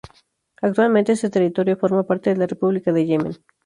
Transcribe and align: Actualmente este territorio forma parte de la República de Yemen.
Actualmente 0.63 1.11
este 1.11 1.29
territorio 1.29 1.77
forma 1.77 2.01
parte 2.07 2.31
de 2.31 2.37
la 2.37 2.47
República 2.47 2.91
de 2.91 3.05
Yemen. 3.05 3.33